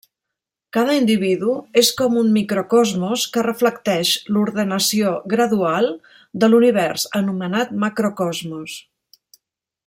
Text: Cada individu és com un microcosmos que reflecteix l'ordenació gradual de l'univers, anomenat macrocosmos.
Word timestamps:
Cada 0.75 0.93
individu 0.99 1.51
és 1.81 1.91
com 1.99 2.15
un 2.21 2.31
microcosmos 2.37 3.25
que 3.35 3.43
reflecteix 3.47 4.15
l'ordenació 4.37 5.13
gradual 5.35 5.91
de 6.45 6.51
l'univers, 6.51 7.07
anomenat 7.21 7.77
macrocosmos. 7.85 8.81